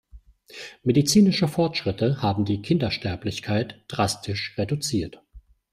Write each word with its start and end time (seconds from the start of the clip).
Medizinische 0.81 1.47
Fortschritte 1.47 2.23
haben 2.23 2.43
die 2.43 2.63
Kindersterblichkeit 2.63 3.83
drastisch 3.87 4.55
reduziert. 4.57 5.21